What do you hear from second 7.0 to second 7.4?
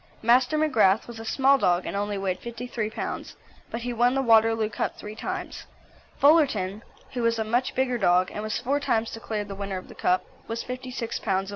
who was